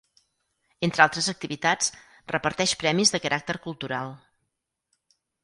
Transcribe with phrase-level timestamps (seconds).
[0.87, 1.91] Entre altres activitats,
[2.37, 4.19] reparteix premis de caràcter cultural.